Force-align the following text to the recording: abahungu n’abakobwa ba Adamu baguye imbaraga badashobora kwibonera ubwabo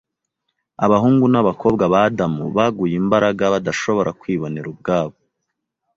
abahungu 0.85 1.25
n’abakobwa 1.29 1.83
ba 1.93 1.99
Adamu 2.07 2.43
baguye 2.57 2.95
imbaraga 3.01 3.43
badashobora 3.53 4.09
kwibonera 4.19 4.67
ubwabo 4.73 5.17